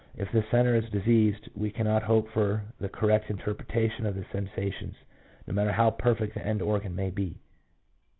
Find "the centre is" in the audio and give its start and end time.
0.31-0.89